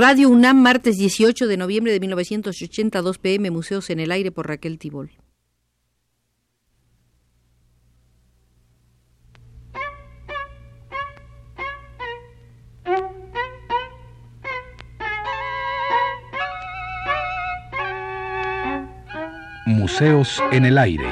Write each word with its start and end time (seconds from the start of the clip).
Radio 0.00 0.28
UNAM, 0.28 0.62
martes 0.62 0.96
18 0.96 1.48
de 1.48 1.56
noviembre 1.56 1.92
de 1.92 1.98
1982 1.98 3.18
pm, 3.18 3.50
Museos 3.50 3.90
en 3.90 3.98
el 3.98 4.12
Aire 4.12 4.30
por 4.30 4.46
Raquel 4.46 4.78
Tibol. 4.78 5.10
Museos 19.66 20.40
en 20.52 20.64
el 20.64 20.78
Aire. 20.78 21.08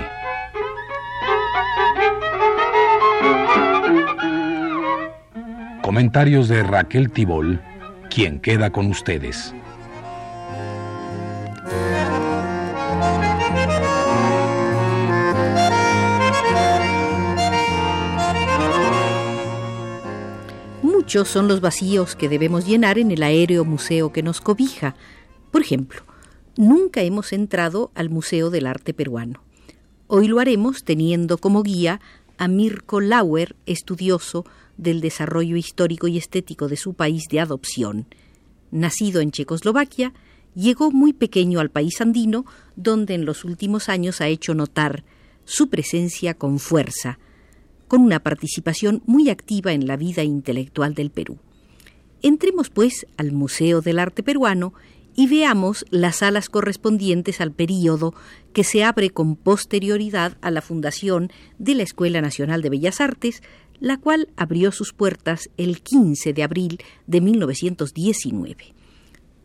Comentarios 5.83 6.47
de 6.47 6.63
Raquel 6.63 7.11
Tibol, 7.11 7.61
quien 8.17 8.41
queda 8.41 8.73
con 8.73 8.87
ustedes. 8.87 9.53
Muchos 20.83 21.29
son 21.29 21.47
los 21.47 21.61
vacíos 21.61 22.17
que 22.17 22.31
debemos 22.31 22.67
llenar 22.67 22.97
en 22.97 23.11
el 23.11 23.23
aéreo 23.23 23.67
museo 23.67 24.15
que 24.15 24.23
nos 24.23 24.41
cobija. 24.41 24.97
Por 25.51 25.61
ejemplo, 25.61 26.01
nunca 26.57 27.03
hemos 27.03 27.35
entrado 27.35 27.91
al 27.95 28.09
Museo 28.09 28.49
del 28.49 28.67
Arte 28.67 28.95
Peruano. 28.95 29.43
Hoy 30.07 30.27
lo 30.29 30.41
haremos 30.41 30.85
teniendo 30.85 31.37
como 31.37 31.63
guía 31.63 32.01
a 32.39 32.49
Mirko 32.49 33.03
Lauer, 33.03 33.57
estudioso 33.67 34.47
del 34.77 35.01
desarrollo 35.01 35.57
histórico 35.57 36.09
y 36.09 36.19
estético 36.19 36.69
de 36.69 36.77
su 36.77 36.95
país 36.95 37.25
de 37.31 37.41
adopción. 37.41 38.07
Nacido 38.71 39.21
en 39.21 39.31
Checoslovaquia, 39.31 40.13
llegó 40.55 40.91
muy 40.91 41.13
pequeño 41.13 41.61
al 41.61 41.71
país 41.71 42.01
andino, 42.01 42.47
donde 42.75 43.15
en 43.15 43.25
los 43.25 43.45
últimos 43.45 43.89
años 43.89 44.21
ha 44.21 44.29
hecho 44.29 44.55
notar 44.55 45.05
su 45.45 45.69
presencia 45.69 46.35
con 46.35 46.59
fuerza, 46.59 47.19
con 47.89 48.01
una 48.01 48.21
participación 48.21 49.03
muy 49.07 49.31
activa 49.31 49.73
en 49.73 49.87
la 49.87 49.97
vida 49.97 50.25
intelectual 50.25 50.95
del 50.95 51.11
Perú. 51.11 51.39
Entremos, 52.23 52.71
pues, 52.71 53.07
al 53.17 53.33
Museo 53.33 53.81
del 53.81 53.99
Arte 53.99 54.23
Peruano 54.23 54.73
y 55.15 55.29
veamos 55.29 55.87
las 55.91 56.17
salas 56.17 56.49
correspondientes 56.49 57.41
al 57.41 57.53
período 57.53 58.15
que 58.53 58.65
se 58.65 58.85
abre 58.85 59.11
con 59.11 59.37
posterioridad 59.37 60.37
a 60.43 60.51
la 60.51 60.61
fundación 60.61 61.31
de 61.59 61.75
la 61.75 61.83
Escuela 61.83 62.21
Nacional 62.21 62.61
de 62.63 62.71
Bellas 62.71 63.01
Artes, 63.01 63.43
la 63.81 63.99
cual 63.99 64.29
abrió 64.37 64.73
sus 64.73 64.93
puertas 64.93 65.51
el 65.57 65.83
15 65.83 66.33
de 66.33 66.43
abril 66.43 66.79
de 67.07 67.21
1919. 67.21 68.75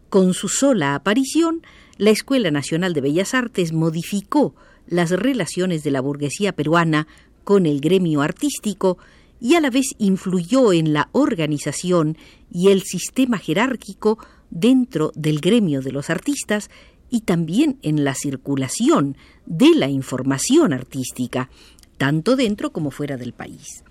Con 0.10 0.34
su 0.34 0.50
sola 0.50 0.96
aparición, 0.96 1.62
la 1.98 2.10
Escuela 2.10 2.52
Nacional 2.52 2.94
de 2.94 3.02
Bellas 3.02 3.34
Artes 3.34 3.74
modificó 3.74 4.56
las 4.88 5.12
relaciones 5.12 5.84
de 5.84 5.92
la 5.92 6.02
burguesía 6.02 6.54
peruana 6.54 7.08
con 7.44 7.66
el 7.66 7.80
gremio 7.80 8.22
artístico 8.22 8.98
y 9.40 9.56
a 9.56 9.62
la 9.62 9.70
vez 9.70 9.88
influyó 9.98 10.74
en 10.74 10.94
la 10.94 11.10
organización 11.14 12.18
y 12.52 12.70
el 12.70 12.84
sistema 12.84 13.38
jerárquico 13.38 14.20
dentro 14.50 15.12
del 15.16 15.40
gremio 15.40 15.82
de 15.82 15.92
los 15.92 16.10
artistas 16.10 16.70
y 17.10 17.22
también 17.22 17.80
en 17.82 18.04
la 18.04 18.14
circulación 18.14 19.18
de 19.46 19.74
la 19.76 19.90
información 19.90 20.74
artística, 20.74 21.50
tanto 21.98 22.36
dentro 22.36 22.72
como 22.72 22.92
fuera 22.92 23.18
del 23.18 23.34
país. 23.34 23.84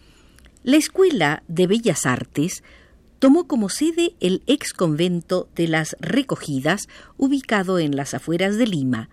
La 0.63 0.77
Escuela 0.77 1.43
de 1.49 1.67
Bellas 1.67 2.05
Artes 2.05 2.63
tomó 3.19 3.47
como 3.47 3.71
sede 3.71 4.15
el 4.21 4.43
ex 4.47 4.75
convento 4.75 5.49
de 5.55 5.69
las 5.69 5.97
Recogidas, 6.01 6.87
ubicado 7.17 7.79
en 7.79 7.97
las 7.97 8.13
afueras 8.13 8.59
de 8.59 8.67
Lima, 8.67 9.09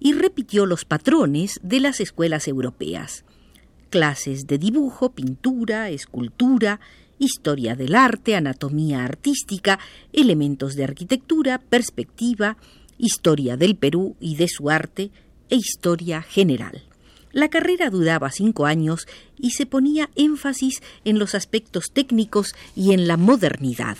y 0.00 0.12
repitió 0.12 0.66
los 0.66 0.84
patrones 0.84 1.60
de 1.62 1.78
las 1.78 2.00
escuelas 2.00 2.48
europeas. 2.48 3.24
Clases 3.90 4.48
de 4.48 4.58
dibujo, 4.58 5.12
pintura, 5.12 5.88
escultura, 5.88 6.80
historia 7.20 7.76
del 7.76 7.94
arte, 7.94 8.34
anatomía 8.34 9.04
artística, 9.04 9.78
elementos 10.12 10.74
de 10.74 10.82
arquitectura, 10.82 11.58
perspectiva, 11.58 12.56
historia 12.98 13.56
del 13.56 13.76
Perú 13.76 14.16
y 14.18 14.34
de 14.34 14.48
su 14.48 14.68
arte 14.68 15.12
e 15.48 15.54
historia 15.54 16.22
general. 16.22 16.82
La 17.32 17.48
carrera 17.48 17.88
duraba 17.90 18.30
cinco 18.30 18.66
años 18.66 19.06
y 19.38 19.50
se 19.52 19.66
ponía 19.66 20.10
énfasis 20.14 20.82
en 21.04 21.18
los 21.18 21.34
aspectos 21.34 21.90
técnicos 21.92 22.54
y 22.76 22.92
en 22.92 23.08
la 23.08 23.16
modernidad. 23.16 23.96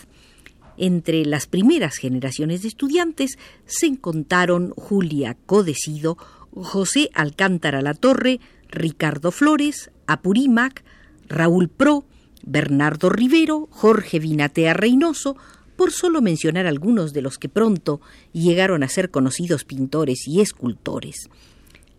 Entre 0.77 1.25
las 1.25 1.47
primeras 1.47 1.97
generaciones 1.97 2.63
de 2.63 2.69
estudiantes 2.69 3.39
se 3.67 3.87
encontraron 3.87 4.73
Julia 4.77 5.37
Codecido, 5.47 6.17
José 6.55 7.11
Alcántara 7.15 7.83
La 7.83 7.95
Torre, 7.95 8.41
Ricardo 8.69 9.31
Flores, 9.31 9.91
Apurímac, 10.07 10.85
Raúl 11.29 11.69
Pro, 11.69 12.05
Bernardo 12.45 13.11
Rivero, 13.11 13.69
Jorge 13.71 14.19
Vinatea 14.19 14.75
Reynoso, 14.75 15.37
por 15.77 15.93
solo 15.93 16.21
mencionar 16.21 16.67
algunos 16.67 17.13
de 17.13 17.23
los 17.23 17.39
que 17.39 17.49
pronto 17.49 18.01
llegaron 18.33 18.83
a 18.83 18.89
ser 18.89 19.11
conocidos 19.11 19.65
pintores 19.65 20.29
y 20.29 20.41
escultores. 20.41 21.29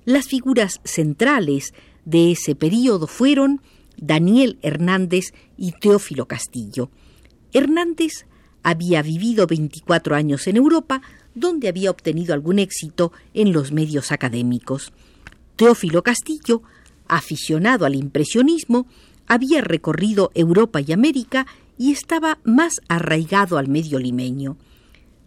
Las 0.05 0.27
figuras 0.27 0.81
centrales 0.83 1.73
de 2.05 2.31
ese 2.31 2.55
período 2.55 3.07
fueron 3.07 3.61
Daniel 3.97 4.57
Hernández 4.61 5.33
y 5.57 5.71
Teófilo 5.71 6.27
Castillo. 6.27 6.89
Hernández 7.53 8.25
había 8.63 9.01
vivido 9.01 9.47
24 9.47 10.15
años 10.15 10.47
en 10.47 10.57
Europa, 10.57 11.01
donde 11.35 11.67
había 11.67 11.91
obtenido 11.91 12.33
algún 12.33 12.59
éxito 12.59 13.11
en 13.33 13.53
los 13.53 13.71
medios 13.71 14.11
académicos. 14.11 14.91
Teófilo 15.55 16.03
Castillo, 16.03 16.63
aficionado 17.07 17.85
al 17.85 17.95
impresionismo, 17.95 18.87
había 19.27 19.61
recorrido 19.61 20.31
Europa 20.33 20.81
y 20.81 20.91
América 20.91 21.47
y 21.77 21.91
estaba 21.91 22.39
más 22.43 22.81
arraigado 22.87 23.57
al 23.57 23.67
medio 23.67 23.99
limeño. 23.99 24.57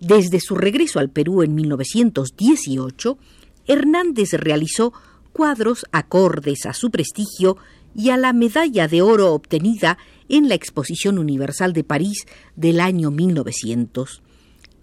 Desde 0.01 0.41
su 0.41 0.55
regreso 0.55 0.99
al 0.99 1.09
Perú 1.09 1.43
en 1.43 1.55
1918, 1.55 3.19
Hernández 3.67 4.33
realizó 4.33 4.93
cuadros 5.33 5.87
acordes 5.93 6.67
a 6.67 6.73
su 6.73 6.91
prestigio 6.91 7.57
y 7.95 8.11
a 8.11 8.17
la 8.17 8.33
medalla 8.33 8.89
de 8.89 9.03
oro 9.03 9.33
obtenida 9.33 9.99
en 10.29 10.49
la 10.49 10.55
Exposición 10.55 11.19
Universal 11.19 11.73
de 11.73 11.85
París 11.85 12.27
del 12.57 12.81
año 12.81 13.11
1900. 13.11 14.23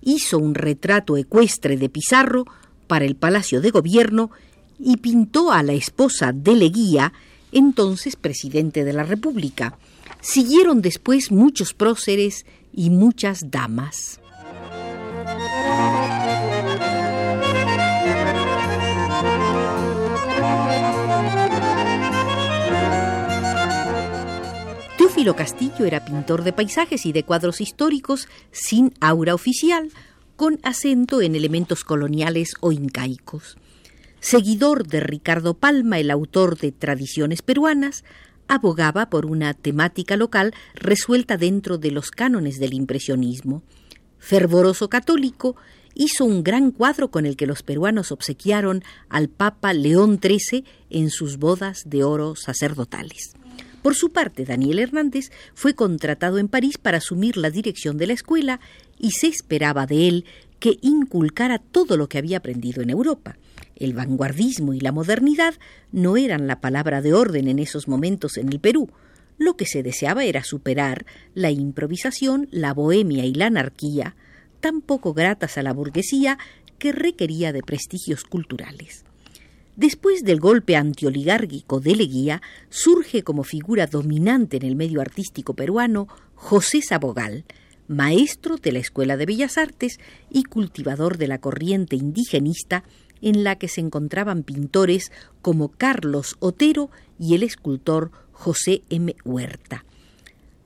Hizo 0.02 0.38
un 0.38 0.56
retrato 0.56 1.18
ecuestre 1.18 1.78
de 1.78 1.90
Pizarro 1.90 2.46
para 2.88 3.06
el 3.06 3.16
Palacio 3.16 3.62
de 3.62 3.72
Gobierno 3.72 4.32
y 4.80 4.98
pintó 4.98 5.52
a 5.52 5.64
la 5.64 5.74
esposa 5.74 6.32
de 6.34 6.56
Leguía, 6.56 7.14
entonces 7.52 8.16
presidente 8.16 8.84
de 8.84 8.94
la 8.94 9.04
República. 9.04 9.78
Siguieron 10.22 10.82
después 10.82 11.32
muchos 11.32 11.74
próceres 11.74 12.46
y 12.74 12.90
muchas 12.90 13.52
damas. 13.52 14.20
Castillo 25.32 25.86
era 25.86 26.04
pintor 26.04 26.44
de 26.44 26.52
paisajes 26.52 27.06
y 27.06 27.14
de 27.14 27.24
cuadros 27.24 27.62
históricos 27.62 28.28
sin 28.52 28.94
aura 29.00 29.34
oficial, 29.34 29.90
con 30.36 30.60
acento 30.64 31.22
en 31.22 31.36
elementos 31.36 31.86
coloniales 31.86 32.56
o 32.60 32.74
incaicos. 32.74 33.58
Seguidor 34.20 34.86
de 34.86 35.00
Ricardo 35.00 35.54
Palma, 35.54 36.00
el 36.00 36.12
autor 36.12 36.58
de 36.58 36.74
Tradiciones 36.74 37.42
peruanas, 37.42 38.04
abogaba 38.50 39.10
por 39.10 39.26
una 39.26 39.54
temática 39.54 40.18
local 40.18 40.54
resuelta 40.76 41.38
dentro 41.38 41.78
de 41.78 41.92
los 41.92 42.12
cánones 42.12 42.60
del 42.60 42.74
impresionismo. 42.74 43.64
Fervoroso 44.20 44.90
católico, 44.90 45.56
hizo 45.96 46.26
un 46.26 46.44
gran 46.44 46.72
cuadro 46.72 47.12
con 47.12 47.26
el 47.26 47.38
que 47.38 47.48
los 47.48 47.64
peruanos 47.64 48.12
obsequiaron 48.12 48.84
al 49.10 49.30
Papa 49.30 49.74
León 49.74 50.20
XIII 50.22 50.66
en 50.90 51.10
sus 51.10 51.38
bodas 51.38 51.84
de 51.86 52.04
oro 52.04 52.36
sacerdotales. 52.36 53.34
Por 53.84 53.96
su 53.96 54.12
parte, 54.12 54.46
Daniel 54.46 54.80
Hernández 54.80 55.30
fue 55.54 55.76
contratado 55.76 56.38
en 56.38 56.48
París 56.48 56.78
para 56.78 57.00
asumir 57.00 57.36
la 57.36 57.50
dirección 57.50 57.98
de 57.98 58.08
la 58.08 58.14
escuela 58.14 58.62
y 58.98 59.12
se 59.12 59.28
esperaba 59.28 59.86
de 59.86 60.08
él 60.08 60.26
que 60.60 60.78
inculcara 60.82 61.60
todo 61.60 61.98
lo 61.98 62.08
que 62.08 62.18
había 62.18 62.38
aprendido 62.38 62.82
en 62.82 62.90
Europa. 62.90 63.36
El 63.76 63.94
vanguardismo 63.94 64.74
y 64.74 64.80
la 64.80 64.94
modernidad 64.94 65.56
no 65.92 66.16
eran 66.16 66.48
la 66.48 66.62
palabra 66.62 67.02
de 67.02 67.14
orden 67.14 67.50
en 67.50 67.60
esos 67.60 67.90
momentos 67.90 68.38
en 68.38 68.48
el 68.54 68.62
Perú. 68.62 68.90
Lo 69.38 69.58
que 69.58 69.66
se 69.66 69.84
deseaba 69.84 70.24
era 70.24 70.46
superar 70.46 71.06
la 71.34 71.52
improvisación, 71.52 72.48
la 72.52 72.74
bohemia 72.74 73.26
y 73.26 73.34
la 73.34 73.48
anarquía, 73.48 74.16
tan 74.62 74.80
poco 74.80 75.14
gratas 75.14 75.58
a 75.58 75.62
la 75.62 75.74
burguesía 75.74 76.38
que 76.80 76.94
requería 76.94 77.52
de 77.52 77.64
prestigios 77.64 78.24
culturales. 78.24 79.04
Después 79.76 80.24
del 80.24 80.40
golpe 80.40 80.76
antioligárquico 80.76 81.80
de 81.80 81.96
Leguía, 81.96 82.42
surge 82.70 83.24
como 83.24 83.44
figura 83.44 83.88
dominante 83.88 84.58
en 84.58 84.64
el 84.64 84.76
medio 84.76 85.02
artístico 85.02 85.56
peruano 85.56 86.08
José 86.36 86.82
Sabogal, 86.82 87.44
maestro 87.88 88.58
de 88.58 88.72
la 88.72 88.80
Escuela 88.80 89.18
de 89.18 89.26
Bellas 89.26 89.58
Artes 89.58 90.00
y 90.30 90.44
cultivador 90.44 91.18
de 91.18 91.28
la 91.28 91.40
corriente 91.40 91.96
indigenista 91.96 92.84
en 93.22 93.44
la 93.44 93.58
que 93.58 93.68
se 93.68 93.82
encontraban 93.82 94.44
pintores 94.44 95.12
como 95.42 95.70
Carlos 95.70 96.36
Otero 96.40 96.92
y 97.18 97.34
el 97.34 97.42
escultor 97.42 98.12
José 98.32 98.84
M. 98.90 99.16
Huerta. 99.26 99.86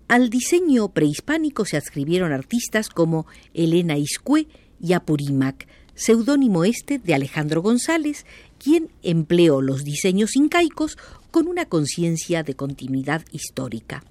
Al 0.07 0.30
diseño 0.30 0.89
prehispánico 0.89 1.65
se 1.65 1.77
adscribieron 1.77 2.33
artistas 2.33 2.89
como 2.89 3.25
Elena 3.53 3.98
Iscue 3.98 4.48
y 4.81 4.94
Apurímac, 4.94 5.68
seudónimo 5.98 6.64
este 6.64 7.00
de 7.00 7.14
Alejandro 7.14 7.62
González, 7.62 8.26
quien 8.58 8.90
empleó 9.04 9.62
los 9.62 9.84
diseños 9.84 10.36
incaicos 10.36 10.98
con 11.32 11.48
una 11.48 11.66
conciencia 11.66 12.44
de 12.44 12.54
continuidad 12.54 13.26
histórica. 13.32 14.04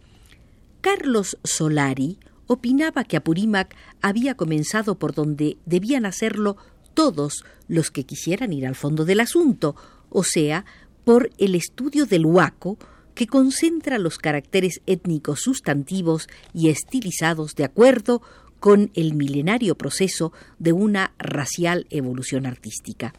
Carlos 0.82 1.38
Solari 1.44 2.18
opinaba 2.46 3.04
que 3.04 3.16
Apurímac 3.16 3.74
había 4.02 4.34
comenzado 4.34 4.98
por 4.98 5.14
donde 5.14 5.56
debían 5.64 6.06
hacerlo 6.06 6.56
todos 6.94 7.44
los 7.68 7.90
que 7.90 8.04
quisieran 8.04 8.52
ir 8.52 8.66
al 8.66 8.74
fondo 8.74 9.04
del 9.04 9.20
asunto, 9.20 9.76
o 10.10 10.24
sea, 10.24 10.64
por 11.04 11.30
el 11.38 11.54
estudio 11.54 12.06
del 12.06 12.26
huaco, 12.26 12.78
que 13.14 13.26
concentra 13.26 13.98
los 13.98 14.18
caracteres 14.18 14.82
étnicos 14.86 15.40
sustantivos 15.40 16.28
y 16.52 16.68
estilizados 16.68 17.54
de 17.54 17.64
acuerdo 17.64 18.22
con 18.60 18.90
el 18.94 19.14
milenario 19.14 19.76
proceso 19.76 20.32
de 20.58 20.72
una 20.72 21.14
racial 21.18 21.86
evolución 21.90 22.46
artística. 22.46 23.14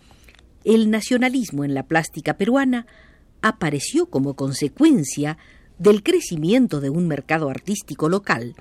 El 0.63 0.91
nacionalismo 0.91 1.63
en 1.63 1.73
la 1.73 1.83
plástica 1.83 2.37
peruana 2.37 2.87
apareció 3.41 4.07
como 4.07 4.35
consecuencia 4.35 5.37
del 5.79 6.03
crecimiento 6.03 6.81
de 6.81 6.89
un 6.89 7.07
mercado 7.07 7.49
artístico 7.49 8.09
local, 8.09 8.55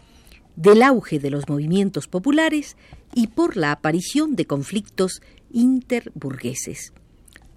del 0.54 0.82
auge 0.82 1.18
de 1.18 1.30
los 1.30 1.48
movimientos 1.48 2.08
populares 2.08 2.76
y 3.14 3.28
por 3.28 3.56
la 3.56 3.72
aparición 3.72 4.36
de 4.36 4.46
conflictos 4.46 5.20
interburgueses. 5.50 6.92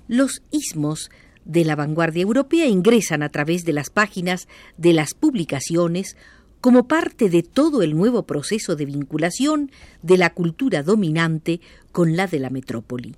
Los 0.07 0.41
ismos 0.51 1.09
de 1.45 1.65
la 1.65 1.75
vanguardia 1.75 2.23
europea 2.23 2.67
ingresan 2.67 3.23
a 3.23 3.29
través 3.29 3.63
de 3.63 3.73
las 3.73 3.89
páginas 3.89 4.47
de 4.77 4.93
las 4.93 5.13
publicaciones 5.13 6.15
como 6.61 6.87
parte 6.87 7.29
de 7.29 7.43
todo 7.43 7.81
el 7.81 7.95
nuevo 7.95 8.23
proceso 8.23 8.75
de 8.75 8.85
vinculación 8.85 9.71
de 10.01 10.17
la 10.17 10.31
cultura 10.33 10.83
dominante 10.83 11.61
con 11.91 12.15
la 12.15 12.27
de 12.27 12.39
la 12.39 12.49
metrópoli. 12.49 13.15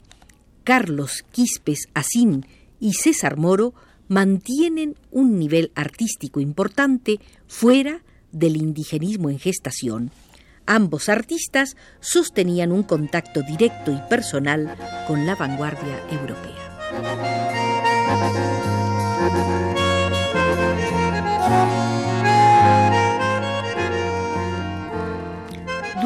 Carlos 0.64 1.24
Quispes 1.32 1.88
Asín 1.94 2.46
y 2.80 2.94
César 2.94 3.38
Moro 3.38 3.74
mantienen 4.08 4.96
un 5.10 5.40
nivel 5.40 5.72
artístico 5.74 6.40
importante 6.40 7.20
fuera 7.48 8.02
del 8.32 8.58
indigenismo 8.58 9.30
en 9.30 9.40
gestación. 9.40 10.12
Ambos 10.66 11.10
artistas 11.10 11.76
sostenían 12.00 12.72
un 12.72 12.84
contacto 12.84 13.42
directo 13.42 13.92
y 13.92 14.00
personal 14.10 14.76
con 15.08 15.26
la 15.26 15.36
vanguardia 15.36 16.00
europea. 16.12 16.62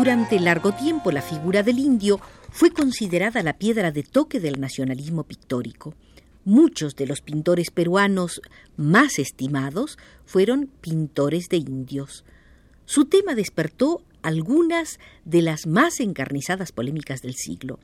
Durante 0.06 0.40
largo 0.40 0.72
tiempo 0.72 1.12
la 1.12 1.24
figura 1.24 1.64
del 1.64 1.80
indio 1.80 2.20
fue 2.52 2.70
considerada 2.70 3.42
la 3.42 3.58
piedra 3.58 3.92
de 3.92 4.04
toque 4.04 4.40
del 4.40 4.62
nacionalismo 4.62 5.24
pictórico. 5.24 5.96
Muchos 6.44 6.96
de 6.96 7.08
los 7.08 7.22
pintores 7.22 7.72
peruanos 7.72 8.40
más 8.78 9.18
estimados 9.18 9.98
fueron 10.24 10.70
pintores 10.80 11.48
de 11.50 11.58
indios. 11.58 12.24
Su 12.86 13.06
tema 13.06 13.34
despertó 13.34 14.04
algunas 14.22 15.00
de 15.24 15.42
las 15.42 15.66
más 15.66 16.00
encarnizadas 16.00 16.72
polémicas 16.72 17.24
del 17.24 17.34
siglo. 17.34 17.80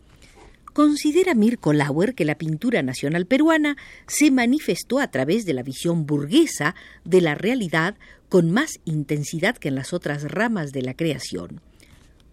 Considera 0.73 1.33
Mirko 1.33 1.73
Lauer 1.73 2.13
que 2.13 2.25
la 2.25 2.35
pintura 2.35 2.83
nacional 2.83 3.25
peruana 3.25 3.77
se 4.06 4.29
manifestó 4.29 5.00
a 5.00 5.09
través 5.09 5.47
de 5.47 5.56
la 5.56 5.63
visión 5.63 6.06
burguesa 6.06 6.75
de 7.03 7.21
la 7.21 7.33
realidad 7.33 7.95
con 8.29 8.51
más 8.51 8.73
intensidad 8.85 9.57
que 9.57 9.69
en 9.69 9.75
las 9.75 9.91
otras 9.91 10.21
ramas 10.21 10.71
de 10.71 10.83
la 10.83 10.94
creación. 10.94 11.62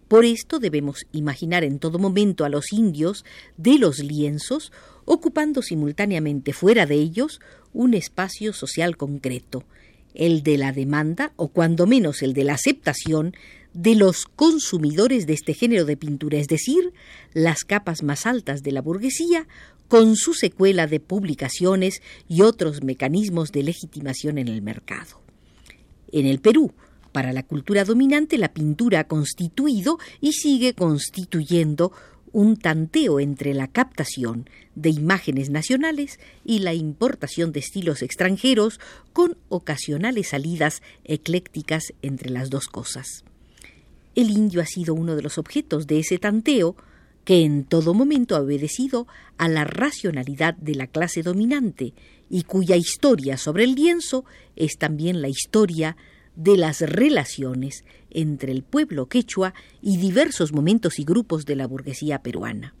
Por 0.09 0.25
esto 0.25 0.57
debemos 0.59 1.05
imaginar 1.11 1.63
en 1.63 1.77
todo 1.77 1.99
momento 1.99 2.43
a 2.43 2.49
los 2.49 2.73
indios 2.73 3.23
de 3.57 3.77
los 3.77 3.99
lienzos 3.99 4.71
ocupando 5.05 5.61
simultáneamente 5.61 6.51
fuera 6.51 6.87
de 6.87 6.95
ellos 6.95 7.39
un 7.73 7.93
espacio 7.93 8.51
social 8.51 8.97
concreto, 8.97 9.63
el 10.15 10.41
de 10.41 10.57
la 10.57 10.71
demanda 10.71 11.31
o 11.35 11.49
cuando 11.49 11.85
menos 11.85 12.23
el 12.23 12.33
de 12.33 12.43
la 12.43 12.55
aceptación 12.55 13.35
de 13.73 13.93
los 13.93 14.25
consumidores 14.25 15.27
de 15.27 15.33
este 15.33 15.53
género 15.53 15.85
de 15.85 15.95
pintura, 15.95 16.39
es 16.39 16.47
decir, 16.47 16.91
las 17.33 17.63
capas 17.63 18.01
más 18.01 18.25
altas 18.25 18.63
de 18.63 18.71
la 18.71 18.81
burguesía, 18.81 19.47
con 19.87 20.15
su 20.15 20.33
secuela 20.33 20.87
de 20.87 20.99
publicaciones 20.99 22.01
y 22.27 22.41
otros 22.41 22.83
mecanismos 22.83 23.51
de 23.51 23.61
legitimación 23.61 24.39
en 24.39 24.47
el 24.47 24.63
mercado. 24.63 25.21
En 26.11 26.25
el 26.25 26.39
Perú, 26.39 26.73
para 27.11 27.33
la 27.33 27.43
cultura 27.43 27.83
dominante, 27.85 28.37
la 28.37 28.53
pintura 28.53 29.01
ha 29.01 29.07
constituido 29.07 29.99
y 30.21 30.33
sigue 30.33 30.73
constituyendo 30.73 31.91
un 32.31 32.57
tanteo 32.57 33.19
entre 33.19 33.53
la 33.53 33.67
captación 33.67 34.49
de 34.75 34.89
imágenes 34.89 35.49
nacionales 35.49 36.19
y 36.45 36.59
la 36.59 36.73
importación 36.73 37.51
de 37.51 37.59
estilos 37.59 38.01
extranjeros, 38.01 38.79
con 39.13 39.37
ocasionales 39.49 40.29
salidas 40.29 40.81
eclécticas 41.03 41.93
entre 42.01 42.29
las 42.29 42.49
dos 42.49 42.67
cosas. 42.67 43.23
El 44.15 44.31
indio 44.31 44.61
ha 44.61 44.65
sido 44.65 44.93
uno 44.93 45.15
de 45.15 45.21
los 45.21 45.37
objetos 45.37 45.87
de 45.87 45.99
ese 45.99 46.17
tanteo 46.17 46.75
que 47.25 47.43
en 47.43 47.63
todo 47.63 47.93
momento 47.93 48.35
ha 48.35 48.41
obedecido 48.41 49.07
a 49.37 49.47
la 49.47 49.63
racionalidad 49.63 50.55
de 50.55 50.75
la 50.75 50.87
clase 50.87 51.21
dominante 51.21 51.93
y 52.29 52.43
cuya 52.43 52.75
historia 52.75 53.37
sobre 53.37 53.63
el 53.65 53.75
lienzo 53.75 54.25
es 54.55 54.77
también 54.77 55.21
la 55.21 55.29
historia 55.29 55.95
de 56.39 56.55
las 56.55 56.79
relaciones 56.79 57.83
entre 58.09 58.53
el 58.53 58.63
pueblo 58.63 59.07
quechua 59.07 59.53
y 59.81 59.97
diversos 59.97 60.53
momentos 60.53 60.97
y 60.97 61.03
grupos 61.03 61.45
de 61.45 61.57
la 61.57 61.67
burguesía 61.67 62.21
peruana. 62.21 62.73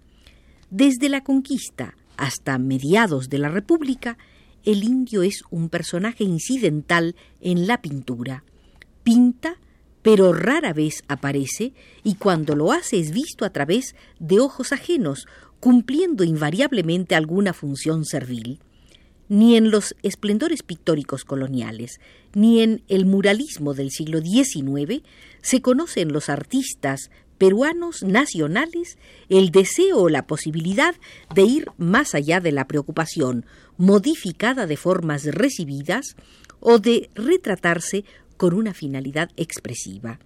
Desde 0.69 1.09
la 1.09 1.25
conquista 1.25 1.97
hasta 2.15 2.57
mediados 2.57 3.27
de 3.27 3.37
la 3.37 3.49
República, 3.49 4.17
el 4.63 4.85
indio 4.85 5.23
es 5.23 5.43
un 5.49 5.67
personaje 5.67 6.23
incidental 6.23 7.17
en 7.41 7.67
la 7.67 7.81
pintura. 7.81 8.45
Pinta, 9.03 9.57
pero 10.03 10.31
rara 10.31 10.71
vez 10.71 11.03
aparece, 11.09 11.73
y 12.01 12.15
cuando 12.15 12.55
lo 12.55 12.71
hace 12.71 12.97
es 12.97 13.11
visto 13.11 13.43
a 13.43 13.49
través 13.49 13.93
de 14.19 14.39
ojos 14.39 14.71
ajenos, 14.71 15.27
cumpliendo 15.59 16.23
invariablemente 16.23 17.13
alguna 17.13 17.51
función 17.51 18.05
servil 18.05 18.61
ni 19.29 19.55
en 19.55 19.71
los 19.71 19.95
esplendores 20.03 20.63
pictóricos 20.63 21.23
coloniales, 21.23 22.01
ni 22.33 22.61
en 22.61 22.83
el 22.87 23.05
muralismo 23.05 23.73
del 23.73 23.91
siglo 23.91 24.19
XIX 24.19 25.03
se 25.41 25.61
conoce 25.61 26.01
en 26.01 26.11
los 26.11 26.29
artistas 26.29 27.11
peruanos 27.37 28.03
nacionales 28.03 28.97
el 29.29 29.51
deseo 29.51 29.99
o 29.99 30.09
la 30.09 30.27
posibilidad 30.27 30.93
de 31.33 31.43
ir 31.43 31.67
más 31.77 32.13
allá 32.13 32.41
de 32.41 32.51
la 32.51 32.67
preocupación 32.67 33.45
modificada 33.77 34.67
de 34.67 34.75
formas 34.75 35.23
recibidas 35.23 36.17
o 36.59 36.79
de 36.79 37.09
retratarse 37.15 38.03
con 38.35 38.53
una 38.53 38.73
finalidad 38.73 39.29
expresiva. 39.37 40.19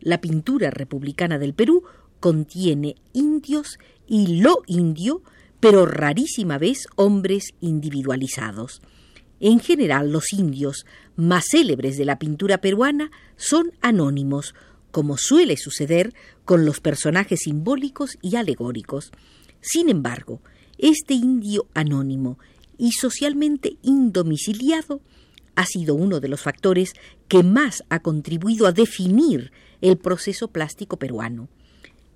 La 0.00 0.20
pintura 0.20 0.70
republicana 0.70 1.38
del 1.38 1.54
Perú 1.54 1.84
contiene 2.20 2.96
indios 3.12 3.78
y 4.06 4.40
lo 4.40 4.62
indio 4.66 5.22
pero 5.62 5.86
rarísima 5.86 6.58
vez 6.58 6.88
hombres 6.96 7.54
individualizados. 7.60 8.82
En 9.38 9.60
general, 9.60 10.10
los 10.10 10.32
indios 10.32 10.86
más 11.14 11.44
célebres 11.52 11.96
de 11.96 12.04
la 12.04 12.18
pintura 12.18 12.58
peruana 12.58 13.12
son 13.36 13.70
anónimos, 13.80 14.56
como 14.90 15.16
suele 15.16 15.56
suceder 15.56 16.14
con 16.44 16.64
los 16.64 16.80
personajes 16.80 17.42
simbólicos 17.44 18.18
y 18.20 18.34
alegóricos. 18.34 19.12
Sin 19.60 19.88
embargo, 19.88 20.42
este 20.78 21.14
indio 21.14 21.68
anónimo 21.74 22.40
y 22.76 22.90
socialmente 22.90 23.76
indomiciliado 23.82 25.00
ha 25.54 25.64
sido 25.64 25.94
uno 25.94 26.18
de 26.18 26.26
los 26.26 26.40
factores 26.40 26.94
que 27.28 27.44
más 27.44 27.84
ha 27.88 28.00
contribuido 28.00 28.66
a 28.66 28.72
definir 28.72 29.52
el 29.80 29.96
proceso 29.96 30.48
plástico 30.48 30.96
peruano 30.96 31.48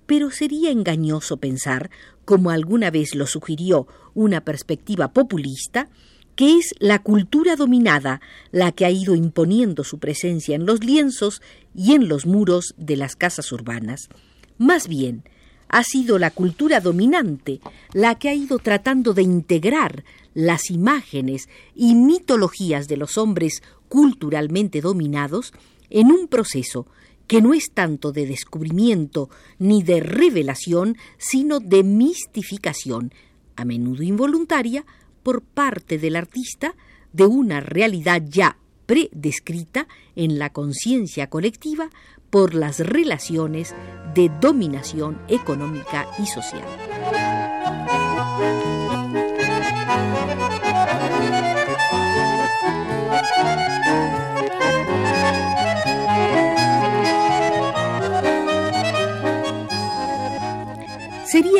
pero 0.07 0.31
sería 0.31 0.71
engañoso 0.71 1.37
pensar, 1.37 1.91
como 2.25 2.49
alguna 2.49 2.89
vez 2.89 3.13
lo 3.13 3.27
sugirió 3.27 3.87
una 4.15 4.41
perspectiva 4.41 5.13
populista, 5.13 5.89
que 6.35 6.57
es 6.57 6.73
la 6.79 6.99
cultura 6.99 7.55
dominada 7.55 8.21
la 8.51 8.71
que 8.71 8.85
ha 8.85 8.91
ido 8.91 9.15
imponiendo 9.15 9.83
su 9.83 9.99
presencia 9.99 10.55
en 10.55 10.65
los 10.65 10.83
lienzos 10.83 11.41
y 11.75 11.93
en 11.93 12.07
los 12.07 12.25
muros 12.25 12.73
de 12.77 12.95
las 12.95 13.15
casas 13.15 13.51
urbanas. 13.51 14.09
Más 14.57 14.87
bien, 14.87 15.23
ha 15.69 15.83
sido 15.83 16.17
la 16.17 16.31
cultura 16.31 16.79
dominante 16.79 17.59
la 17.93 18.15
que 18.15 18.29
ha 18.29 18.33
ido 18.33 18.59
tratando 18.59 19.13
de 19.13 19.23
integrar 19.23 20.03
las 20.33 20.69
imágenes 20.69 21.49
y 21.75 21.95
mitologías 21.95 22.87
de 22.87 22.97
los 22.97 23.17
hombres 23.17 23.63
culturalmente 23.89 24.81
dominados 24.81 25.53
en 25.89 26.11
un 26.11 26.27
proceso 26.27 26.87
que 27.27 27.41
no 27.41 27.53
es 27.53 27.71
tanto 27.73 28.11
de 28.11 28.25
descubrimiento 28.25 29.29
ni 29.59 29.83
de 29.83 29.99
revelación, 29.99 30.97
sino 31.17 31.59
de 31.59 31.83
mistificación, 31.83 33.13
a 33.55 33.65
menudo 33.65 34.03
involuntaria, 34.03 34.85
por 35.23 35.41
parte 35.41 35.97
del 35.97 36.15
artista 36.15 36.73
de 37.11 37.25
una 37.25 37.59
realidad 37.59 38.21
ya 38.27 38.57
predescrita 38.85 39.87
en 40.15 40.39
la 40.39 40.51
conciencia 40.51 41.29
colectiva 41.29 41.89
por 42.29 42.53
las 42.53 42.79
relaciones 42.79 43.75
de 44.13 44.31
dominación 44.41 45.19
económica 45.27 46.07
y 46.19 46.25
social. 46.25 47.26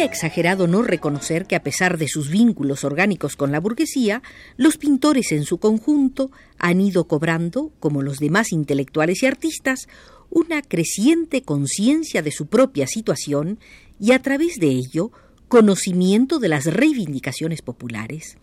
Exagerado 0.08 0.68
no 0.68 0.82
reconocer 0.82 1.46
que 1.46 1.56
a 1.56 1.62
pesar 1.62 1.98
de 1.98 2.08
sus 2.08 2.30
vínculos 2.30 2.84
orgánicos 2.84 3.36
con 3.36 3.52
la 3.52 3.60
burguesía, 3.60 4.24
los 4.56 4.78
pintores 4.78 5.32
en 5.32 5.44
su 5.44 5.60
conjunto 5.60 6.32
han 6.58 6.82
ido 6.82 7.08
cobrando, 7.08 7.72
como 7.80 8.02
los 8.02 8.18
demás 8.18 8.52
intelectuales 8.52 9.22
y 9.22 9.28
artistas, 9.28 9.88
una 10.30 10.62
creciente 10.62 11.44
conciencia 11.44 12.22
de 12.22 12.32
su 12.32 12.48
propia 12.48 12.88
situación 12.88 13.60
y 14.00 14.12
a 14.14 14.22
través 14.22 14.56
de 14.60 14.70
ello 14.70 15.12
conocimiento 15.48 16.40
de 16.40 16.50
las 16.50 16.66
reivindicaciones 16.66 17.62
populares. 17.62 18.38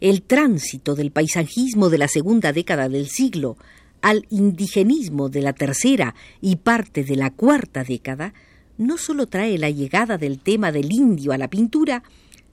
El 0.00 0.22
tránsito 0.22 0.94
del 0.94 1.10
paisajismo 1.10 1.88
de 1.88 1.98
la 1.98 2.08
segunda 2.08 2.52
década 2.52 2.88
del 2.88 3.08
siglo 3.08 3.56
al 4.02 4.26
indigenismo 4.30 5.28
de 5.28 5.40
la 5.40 5.52
tercera 5.52 6.14
y 6.40 6.56
parte 6.56 7.02
de 7.02 7.16
la 7.16 7.30
cuarta 7.30 7.82
década 7.82 8.34
no 8.78 8.98
solo 8.98 9.26
trae 9.26 9.58
la 9.58 9.70
llegada 9.70 10.18
del 10.18 10.38
tema 10.38 10.72
del 10.72 10.92
indio 10.92 11.32
a 11.32 11.38
la 11.38 11.48
pintura, 11.48 12.02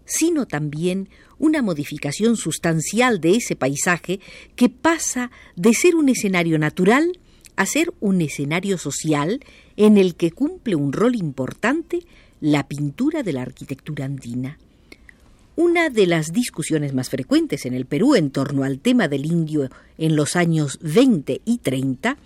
sino 0.06 0.46
también 0.46 1.10
una 1.40 1.62
modificación 1.62 2.38
sustancial 2.38 3.20
de 3.20 3.36
ese 3.36 3.56
paisaje 3.56 4.20
que 4.56 4.70
pasa 4.70 5.32
de 5.56 5.74
ser 5.74 5.96
un 5.96 6.10
escenario 6.10 6.58
natural 6.60 7.20
a 7.56 7.66
ser 7.66 7.94
un 8.00 8.22
escenario 8.22 8.78
social 8.78 9.44
en 9.78 9.98
el 9.98 10.16
que 10.16 10.32
cumple 10.32 10.76
un 10.76 10.94
rol 10.94 11.16
importante 11.16 12.06
la 12.42 12.68
pintura 12.68 13.24
de 13.24 13.34
la 13.34 13.42
arquitectura 13.42 14.06
andina. 14.06 14.58
Una 15.56 15.90
de 15.90 16.08
las 16.08 16.34
discusiones 16.34 16.94
más 16.94 17.10
frecuentes 17.10 17.66
en 17.66 17.74
el 17.74 17.86
Perú 17.86 18.16
en 18.16 18.32
torno 18.32 18.64
al 18.64 18.80
tema 18.80 19.08
del 19.08 19.26
indio 19.26 19.70
en 19.98 20.16
los 20.16 20.36
años 20.36 20.80
20 20.82 21.42
y 21.46 21.58
30 21.60 22.18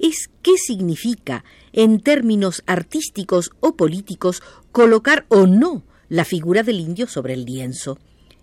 es 0.00 0.30
qué 0.42 0.56
significa, 0.56 1.44
en 1.72 2.00
términos 2.00 2.62
artísticos 2.66 3.50
o 3.60 3.76
políticos, 3.76 4.42
colocar 4.72 5.26
o 5.28 5.46
no 5.46 5.84
la 6.08 6.24
figura 6.24 6.62
del 6.62 6.80
indio 6.80 7.06
sobre 7.06 7.34
el 7.34 7.44
lienzo. 7.44 7.98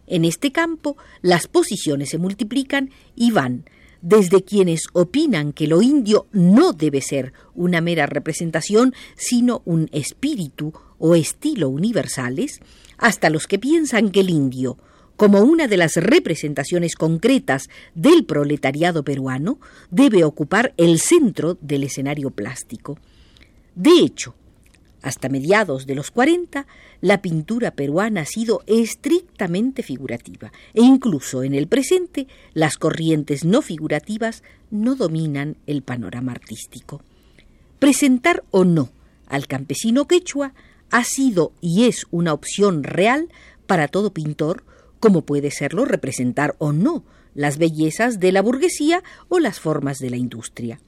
En 0.05 0.23
este 0.23 0.51
campo, 0.51 0.95
las 1.21 1.47
posiciones 1.47 2.09
se 2.09 2.17
multiplican 2.17 2.91
y 3.15 3.31
van 3.31 3.65
desde 4.01 4.43
quienes 4.43 4.83
opinan 4.93 5.53
que 5.53 5.67
lo 5.67 5.81
indio 5.81 6.27
no 6.31 6.71
debe 6.71 7.01
ser 7.01 7.33
una 7.55 7.81
mera 7.81 8.05
representación, 8.05 8.93
sino 9.15 9.61
un 9.65 9.89
espíritu 9.91 10.73
o 10.99 11.15
estilo 11.15 11.69
universales, 11.69 12.59
hasta 12.97 13.29
los 13.29 13.47
que 13.47 13.59
piensan 13.59 14.11
que 14.11 14.21
el 14.21 14.29
indio, 14.29 14.77
como 15.17 15.41
una 15.41 15.67
de 15.67 15.77
las 15.77 15.95
representaciones 15.95 16.95
concretas 16.95 17.69
del 17.95 18.23
proletariado 18.23 19.03
peruano, 19.03 19.59
debe 19.89 20.23
ocupar 20.23 20.73
el 20.77 20.99
centro 20.99 21.57
del 21.59 21.83
escenario 21.83 22.29
plástico. 22.29 22.97
De 23.75 23.91
hecho, 23.99 24.35
hasta 25.01 25.29
mediados 25.29 25.85
de 25.85 25.95
los 25.95 26.11
40, 26.11 26.67
la 27.01 27.21
pintura 27.21 27.71
peruana 27.71 28.21
ha 28.21 28.25
sido 28.25 28.61
estrictamente 28.67 29.83
figurativa 29.83 30.51
e 30.73 30.81
incluso 30.81 31.43
en 31.43 31.53
el 31.53 31.67
presente 31.67 32.27
las 32.53 32.77
corrientes 32.77 33.45
no 33.45 33.61
figurativas 33.61 34.43
no 34.71 34.95
dominan 34.95 35.57
el 35.65 35.81
panorama 35.81 36.31
artístico. 36.31 37.01
Presentar 37.79 38.43
o 38.51 38.65
no 38.65 38.89
al 39.27 39.47
campesino 39.47 40.07
quechua 40.07 40.53
ha 40.89 41.03
sido 41.03 41.53
y 41.61 41.85
es 41.85 42.05
una 42.11 42.33
opción 42.33 42.83
real 42.83 43.29
para 43.65 43.87
todo 43.87 44.13
pintor 44.13 44.63
como 44.99 45.21
puede 45.23 45.51
serlo 45.51 45.85
representar 45.85 46.55
o 46.59 46.71
no 46.71 47.03
las 47.33 47.57
bellezas 47.57 48.19
de 48.19 48.31
la 48.31 48.41
burguesía 48.41 49.03
o 49.29 49.39
las 49.39 49.59
formas 49.59 49.99
de 49.99 50.09
la 50.09 50.17
industria. 50.17 50.79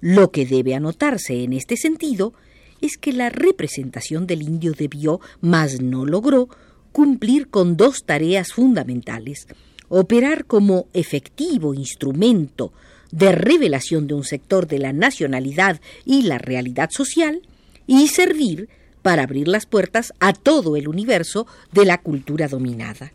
Lo 0.00 0.30
que 0.30 0.46
debe 0.46 0.74
anotarse 0.74 1.42
en 1.42 1.52
este 1.52 1.76
sentido 1.76 2.32
es 2.80 2.96
que 2.96 3.12
la 3.12 3.28
representación 3.28 4.26
del 4.26 4.42
indio 4.42 4.72
debió, 4.72 5.20
mas 5.40 5.80
no 5.80 6.06
logró, 6.06 6.48
cumplir 6.92 7.48
con 7.48 7.76
dos 7.76 8.04
tareas 8.04 8.52
fundamentales 8.52 9.46
operar 9.90 10.46
como 10.46 10.86
efectivo 10.94 11.74
instrumento 11.74 12.72
de 13.10 13.32
revelación 13.32 14.06
de 14.06 14.14
un 14.14 14.24
sector 14.24 14.66
de 14.66 14.78
la 14.78 14.92
nacionalidad 14.92 15.80
y 16.06 16.22
la 16.22 16.38
realidad 16.38 16.90
social 16.90 17.42
y 17.86 18.06
servir 18.08 18.68
para 19.02 19.24
abrir 19.24 19.48
las 19.48 19.66
puertas 19.66 20.14
a 20.20 20.32
todo 20.32 20.76
el 20.76 20.86
universo 20.86 21.46
de 21.72 21.84
la 21.84 21.98
cultura 21.98 22.46
dominada. 22.46 23.12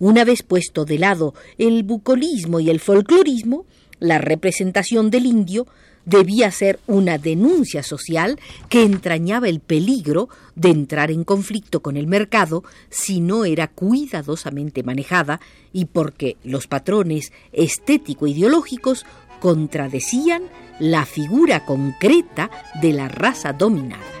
Una 0.00 0.24
vez 0.24 0.42
puesto 0.42 0.86
de 0.86 0.98
lado 0.98 1.34
el 1.58 1.82
bucolismo 1.82 2.58
y 2.58 2.70
el 2.70 2.80
folclorismo, 2.80 3.66
la 3.98 4.16
representación 4.16 5.10
del 5.10 5.26
indio 5.26 5.66
debía 6.06 6.50
ser 6.50 6.80
una 6.86 7.18
denuncia 7.18 7.82
social 7.82 8.40
que 8.70 8.82
entrañaba 8.82 9.50
el 9.50 9.60
peligro 9.60 10.30
de 10.54 10.70
entrar 10.70 11.10
en 11.10 11.22
conflicto 11.22 11.82
con 11.82 11.98
el 11.98 12.06
mercado 12.06 12.64
si 12.88 13.20
no 13.20 13.44
era 13.44 13.68
cuidadosamente 13.68 14.82
manejada 14.82 15.38
y 15.70 15.84
porque 15.84 16.38
los 16.44 16.66
patrones 16.66 17.30
estético-ideológicos 17.52 19.04
contradecían 19.38 20.44
la 20.78 21.04
figura 21.04 21.66
concreta 21.66 22.50
de 22.80 22.94
la 22.94 23.08
raza 23.08 23.52
dominada. 23.52 24.19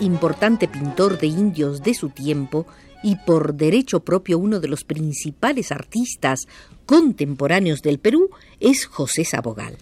Importante 0.00 0.68
pintor 0.68 1.18
de 1.18 1.26
indios 1.26 1.82
de 1.82 1.94
su 1.94 2.08
tiempo 2.10 2.66
y 3.02 3.16
por 3.16 3.54
derecho 3.54 4.00
propio 4.00 4.38
uno 4.38 4.60
de 4.60 4.68
los 4.68 4.84
principales 4.84 5.72
artistas 5.72 6.46
contemporáneos 6.86 7.82
del 7.82 7.98
Perú 7.98 8.30
es 8.60 8.86
José 8.86 9.24
Sabogal. 9.24 9.76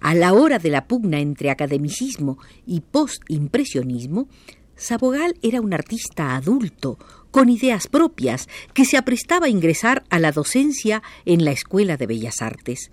A 0.00 0.14
la 0.14 0.32
hora 0.32 0.58
de 0.58 0.70
la 0.70 0.86
pugna 0.86 1.20
entre 1.20 1.50
academicismo 1.50 2.38
y 2.66 2.80
postimpresionismo, 2.80 4.28
Sabogal 4.74 5.34
era 5.42 5.60
un 5.60 5.74
artista 5.74 6.36
adulto, 6.36 6.98
con 7.30 7.50
ideas 7.50 7.86
propias, 7.86 8.48
que 8.72 8.86
se 8.86 8.96
aprestaba 8.96 9.46
a 9.46 9.50
ingresar 9.50 10.04
a 10.08 10.18
la 10.18 10.32
docencia 10.32 11.02
en 11.26 11.44
la 11.44 11.52
Escuela 11.52 11.98
de 11.98 12.06
Bellas 12.06 12.40
Artes. 12.40 12.90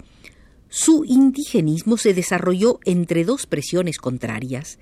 Su 0.69 1.05
indigenismo 1.05 1.95
se 1.95 2.13
desarrolló 2.13 2.79
entre 2.83 3.23
dos 3.23 3.47
presiones 3.47 3.99
contrarias. 3.99 4.79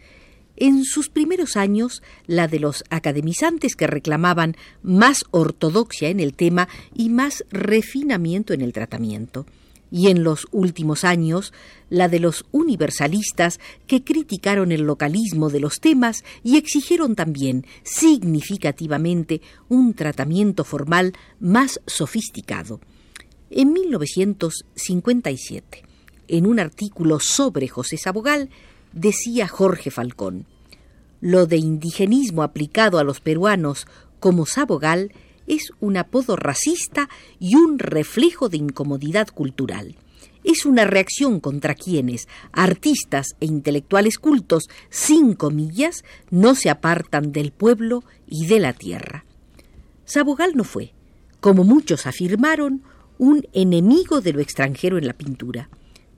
En 0.58 0.86
sus 0.86 1.10
primeros 1.10 1.58
años, 1.58 2.02
la 2.28 2.48
de 2.48 2.60
los 2.60 2.86
academizantes 2.90 3.76
que 3.76 3.88
reclamaban 3.88 4.56
más 4.84 5.26
ortodoxia 5.32 6.08
en 6.10 6.22
el 6.22 6.34
tema 6.34 6.70
y 6.94 7.10
más 7.10 7.44
refinamiento 7.50 8.54
en 8.54 8.62
el 8.62 8.72
tratamiento. 8.72 9.46
Y 9.92 10.08
en 10.08 10.24
los 10.24 10.48
últimos 10.52 11.04
años, 11.04 11.54
la 11.90 12.08
de 12.08 12.20
los 12.20 12.46
universalistas 12.52 13.60
que 13.86 14.04
criticaron 14.04 14.72
el 14.72 14.82
localismo 14.82 15.50
de 15.50 15.60
los 15.60 15.80
temas 15.80 16.24
y 16.44 16.58
exigieron 16.58 17.16
también 17.16 17.68
significativamente 17.84 19.42
un 19.70 19.94
tratamiento 19.94 20.64
formal 20.64 21.14
más 21.40 21.80
sofisticado. 21.86 22.80
En 23.52 23.74
1957, 23.74 25.84
en 26.28 26.48
un 26.48 26.60
artículo 26.60 27.20
sobre 27.20 27.68
José 27.68 27.98
Sabogal, 27.98 28.50
decía 28.96 29.48
Jorge 29.48 29.92
Falcón. 29.92 30.48
Lo 31.22 31.46
de 31.46 31.58
indigenismo 31.58 32.42
aplicado 32.42 32.98
a 32.98 33.04
los 33.04 33.20
peruanos 33.20 33.86
como 34.20 34.48
Sabogal 34.48 35.12
es 35.46 35.72
un 35.80 35.98
apodo 35.98 36.36
racista 36.36 37.10
y 37.40 37.56
un 37.56 37.78
reflejo 37.78 38.50
de 38.50 38.58
incomodidad 38.58 39.28
cultural. 39.28 39.96
Es 40.44 40.66
una 40.66 40.86
reacción 40.86 41.40
contra 41.40 41.76
quienes, 41.76 42.28
artistas 42.52 43.36
e 43.40 43.46
intelectuales 43.46 44.18
cultos, 44.18 44.66
sin 44.90 45.34
comillas, 45.34 46.04
no 46.30 46.56
se 46.56 46.70
apartan 46.70 47.32
del 47.32 47.52
pueblo 47.52 48.04
y 48.28 48.48
de 48.48 48.60
la 48.60 48.74
tierra. 48.74 49.26
Sabogal 50.06 50.56
no 50.56 50.64
fue, 50.64 50.94
como 51.40 51.64
muchos 51.64 52.06
afirmaron, 52.06 52.84
un 53.18 53.48
enemigo 53.54 54.22
de 54.22 54.34
lo 54.34 54.42
extranjero 54.42 54.98
en 54.98 55.08
la 55.08 55.14
pintura. 55.14 55.70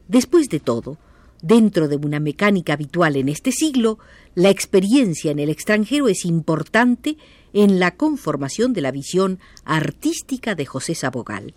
Después 0.08 0.50
de 0.50 0.60
todo, 0.60 0.98
Dentro 1.42 1.88
de 1.88 1.98
una 1.98 2.20
mecánica 2.20 2.74
habitual 2.74 3.16
en 3.16 3.30
este 3.30 3.52
siglo, 3.52 4.00
la 4.34 4.50
experiencia 4.50 5.32
en 5.32 5.40
el 5.40 5.50
extranjero 5.50 6.08
es 6.08 6.26
importante 6.26 7.18
en 7.54 7.80
la 7.80 7.92
conformación 7.92 8.74
de 8.74 8.82
la 8.82 8.92
visión 8.92 9.40
artística 9.64 10.56
de 10.56 10.66
José 10.66 10.96
Sabogal. 10.96 11.54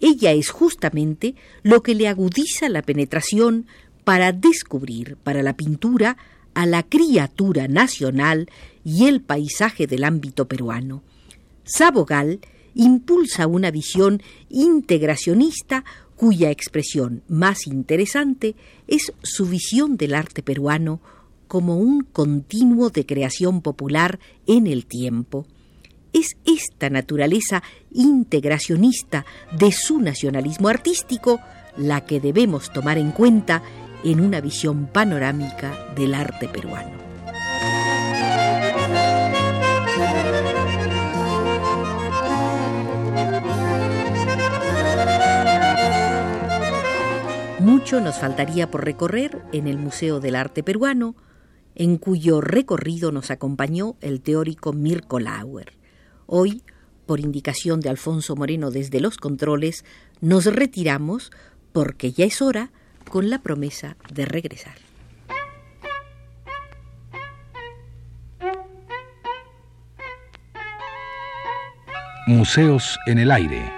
Ella 0.00 0.32
es 0.32 0.50
justamente 0.50 1.34
lo 1.62 1.82
que 1.82 1.94
le 1.94 2.06
agudiza 2.06 2.68
la 2.68 2.82
penetración 2.82 3.66
para 4.04 4.32
descubrir 4.32 5.16
para 5.16 5.42
la 5.42 5.56
pintura 5.56 6.16
a 6.54 6.66
la 6.66 6.82
criatura 6.82 7.68
nacional 7.68 8.48
y 8.84 9.06
el 9.06 9.20
paisaje 9.20 9.86
del 9.86 10.04
ámbito 10.04 10.46
peruano. 10.46 11.02
Sabogal 11.64 12.40
impulsa 12.74 13.46
una 13.46 13.70
visión 13.70 14.22
integracionista 14.48 15.84
cuya 16.18 16.50
expresión 16.50 17.22
más 17.28 17.68
interesante 17.68 18.56
es 18.88 19.12
su 19.22 19.46
visión 19.46 19.96
del 19.96 20.14
arte 20.14 20.42
peruano 20.42 21.00
como 21.46 21.78
un 21.78 22.02
continuo 22.02 22.90
de 22.90 23.06
creación 23.06 23.62
popular 23.62 24.18
en 24.46 24.66
el 24.66 24.84
tiempo. 24.84 25.46
Es 26.12 26.36
esta 26.44 26.90
naturaleza 26.90 27.62
integracionista 27.92 29.24
de 29.56 29.70
su 29.70 30.00
nacionalismo 30.00 30.68
artístico 30.68 31.38
la 31.76 32.04
que 32.04 32.18
debemos 32.18 32.72
tomar 32.72 32.98
en 32.98 33.12
cuenta 33.12 33.62
en 34.02 34.20
una 34.20 34.40
visión 34.40 34.86
panorámica 34.86 35.92
del 35.94 36.14
arte 36.14 36.48
peruano. 36.48 37.07
Mucho 47.78 48.00
nos 48.00 48.18
faltaría 48.18 48.72
por 48.72 48.84
recorrer 48.84 49.40
en 49.52 49.68
el 49.68 49.78
Museo 49.78 50.18
del 50.18 50.34
Arte 50.34 50.64
Peruano, 50.64 51.14
en 51.76 51.96
cuyo 51.96 52.40
recorrido 52.40 53.12
nos 53.12 53.30
acompañó 53.30 53.94
el 54.00 54.20
teórico 54.20 54.72
Mirko 54.72 55.20
Lauer. 55.20 55.74
Hoy, 56.26 56.64
por 57.06 57.20
indicación 57.20 57.78
de 57.78 57.88
Alfonso 57.88 58.34
Moreno 58.34 58.72
desde 58.72 59.00
los 59.00 59.16
controles, 59.16 59.84
nos 60.20 60.46
retiramos 60.46 61.30
porque 61.70 62.10
ya 62.10 62.24
es 62.24 62.42
hora 62.42 62.72
con 63.08 63.30
la 63.30 63.42
promesa 63.42 63.96
de 64.12 64.24
regresar. 64.24 64.74
Museos 72.26 72.98
en 73.06 73.18
el 73.18 73.30
aire. 73.30 73.77